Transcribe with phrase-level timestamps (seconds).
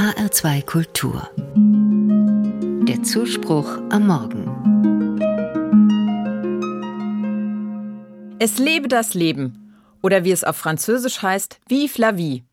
[0.00, 1.28] HR2 Kultur.
[2.88, 4.46] Der Zuspruch am Morgen.
[8.38, 9.76] Es lebe das Leben.
[10.00, 12.44] Oder wie es auf Französisch heißt, Vive la vie.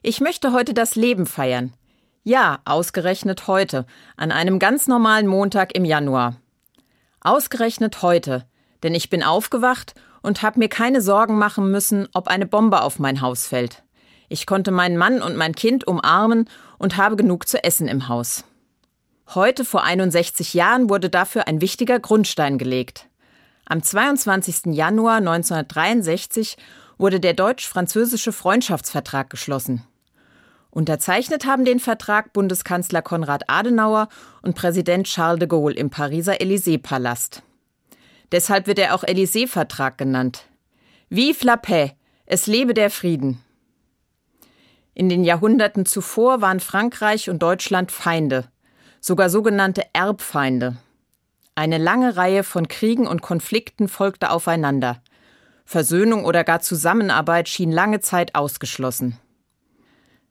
[0.00, 1.74] Ich möchte heute das Leben feiern.
[2.22, 3.84] Ja, ausgerechnet heute,
[4.16, 6.36] an einem ganz normalen Montag im Januar.
[7.20, 8.46] Ausgerechnet heute,
[8.82, 9.92] denn ich bin aufgewacht
[10.22, 13.84] und habe mir keine Sorgen machen müssen, ob eine Bombe auf mein Haus fällt.
[14.28, 16.48] Ich konnte meinen Mann und mein Kind umarmen
[16.78, 18.44] und habe genug zu essen im Haus.
[19.34, 23.08] Heute vor 61 Jahren wurde dafür ein wichtiger Grundstein gelegt.
[23.66, 24.74] Am 22.
[24.74, 26.56] Januar 1963
[26.98, 29.82] wurde der deutsch-französische Freundschaftsvertrag geschlossen.
[30.70, 34.08] Unterzeichnet haben den Vertrag Bundeskanzler Konrad Adenauer
[34.42, 37.42] und Präsident Charles de Gaulle im Pariser Élysée-Palast.
[38.32, 40.46] Deshalb wird er auch Élysée-Vertrag genannt.
[41.08, 41.94] Vive la paix!
[42.26, 43.40] Es lebe der Frieden!
[44.94, 48.48] In den Jahrhunderten zuvor waren Frankreich und Deutschland Feinde,
[49.00, 50.76] sogar sogenannte Erbfeinde.
[51.56, 55.02] Eine lange Reihe von Kriegen und Konflikten folgte aufeinander.
[55.64, 59.18] Versöhnung oder gar Zusammenarbeit schien lange Zeit ausgeschlossen.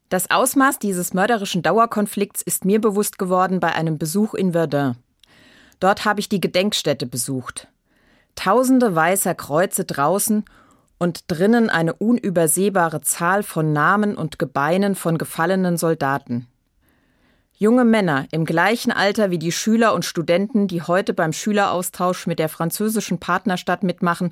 [0.10, 4.96] Das Ausmaß dieses mörderischen Dauerkonflikts ist mir bewusst geworden bei einem Besuch in Verdun.
[5.80, 7.68] Dort habe ich die Gedenkstätte besucht.
[8.36, 10.46] Tausende weißer Kreuze draußen
[11.04, 16.48] und drinnen eine unübersehbare Zahl von Namen und Gebeinen von gefallenen Soldaten.
[17.58, 22.40] Junge Männer im gleichen Alter wie die Schüler und Studenten, die heute beim Schüleraustausch mit
[22.40, 24.32] der französischen Partnerstadt mitmachen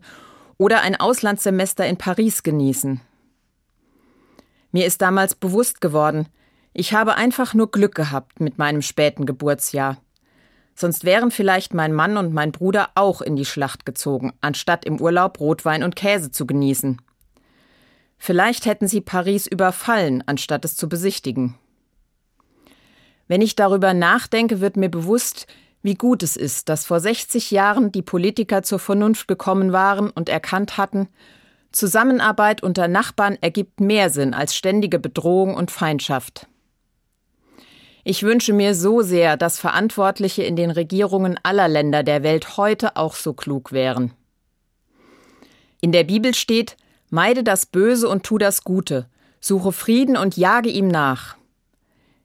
[0.57, 3.01] oder ein Auslandssemester in Paris genießen.
[4.71, 6.29] Mir ist damals bewusst geworden,
[6.71, 9.97] ich habe einfach nur Glück gehabt mit meinem späten Geburtsjahr.
[10.81, 14.99] Sonst wären vielleicht mein Mann und mein Bruder auch in die Schlacht gezogen, anstatt im
[14.99, 16.99] Urlaub Rotwein und Käse zu genießen.
[18.17, 21.53] Vielleicht hätten sie Paris überfallen, anstatt es zu besichtigen.
[23.27, 25.45] Wenn ich darüber nachdenke, wird mir bewusst,
[25.83, 30.29] wie gut es ist, dass vor 60 Jahren die Politiker zur Vernunft gekommen waren und
[30.29, 31.09] erkannt hatten,
[31.71, 36.47] Zusammenarbeit unter Nachbarn ergibt mehr Sinn als ständige Bedrohung und Feindschaft.
[38.03, 42.95] Ich wünsche mir so sehr, dass Verantwortliche in den Regierungen aller Länder der Welt heute
[42.95, 44.13] auch so klug wären.
[45.81, 46.77] In der Bibel steht,
[47.09, 49.07] meide das Böse und tu das Gute,
[49.39, 51.35] suche Frieden und jage ihm nach.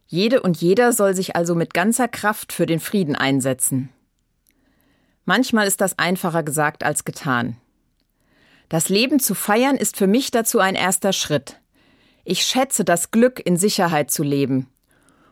[0.07, 3.91] Jede und jeder soll sich also mit ganzer Kraft für den Frieden einsetzen.
[5.25, 7.57] Manchmal ist das einfacher gesagt als getan.
[8.69, 11.61] Das Leben zu feiern ist für mich dazu ein erster Schritt.
[12.25, 14.69] Ich schätze das Glück, in Sicherheit zu leben,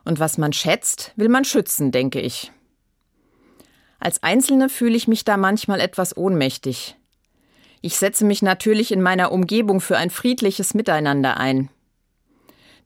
[0.05, 2.53] und was man schätzt, will man schützen, denke ich.
[3.99, 6.97] Als Einzelne fühle ich mich da manchmal etwas ohnmächtig.
[7.81, 11.71] Ich setze mich natürlich in meiner Umgebung für ein friedliches Miteinander ein.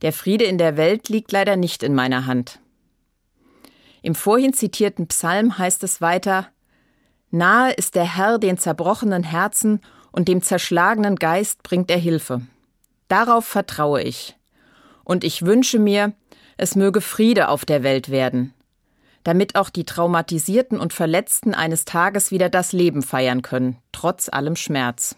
[0.01, 2.59] Der Friede in der Welt liegt leider nicht in meiner Hand.
[4.01, 6.49] Im vorhin zitierten Psalm heißt es weiter
[7.31, 9.81] Nahe ist der Herr den zerbrochenen Herzen
[10.11, 12.41] und dem zerschlagenen Geist bringt er Hilfe.
[13.07, 14.35] Darauf vertraue ich.
[15.03, 16.13] Und ich wünsche mir,
[16.59, 18.53] es möge Friede auf der Welt werden,
[19.23, 24.57] damit auch die Traumatisierten und Verletzten eines Tages wieder das Leben feiern können, trotz allem
[24.57, 25.15] Schmerz.